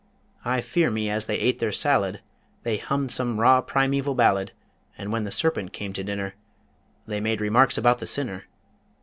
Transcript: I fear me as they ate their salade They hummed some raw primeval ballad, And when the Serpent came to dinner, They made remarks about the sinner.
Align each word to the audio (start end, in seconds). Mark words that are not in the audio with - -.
I 0.43 0.61
fear 0.61 0.89
me 0.89 1.11
as 1.11 1.27
they 1.27 1.37
ate 1.37 1.59
their 1.59 1.71
salade 1.71 2.21
They 2.63 2.77
hummed 2.77 3.11
some 3.11 3.39
raw 3.39 3.61
primeval 3.61 4.15
ballad, 4.15 4.51
And 4.97 5.11
when 5.11 5.25
the 5.25 5.29
Serpent 5.31 5.73
came 5.73 5.93
to 5.93 6.03
dinner, 6.03 6.33
They 7.05 7.19
made 7.21 7.39
remarks 7.39 7.77
about 7.77 7.99
the 7.99 8.07
sinner. 8.07 8.45